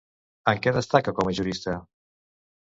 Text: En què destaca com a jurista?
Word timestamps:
En 0.51 0.61
què 0.63 0.73
destaca 0.77 1.13
com 1.19 1.29
a 1.29 1.35
jurista? 1.41 1.77